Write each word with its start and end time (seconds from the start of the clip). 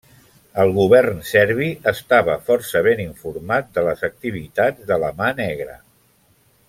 El 0.61 0.71
govern 0.77 1.19
serbi 1.31 1.67
estava 1.91 2.37
força 2.47 2.81
ben 2.87 3.03
informat 3.05 3.69
de 3.77 3.85
les 3.89 4.03
activitats 4.09 4.91
de 4.93 4.99
la 5.05 5.13
Mà 5.21 5.29
Negra. 5.43 5.79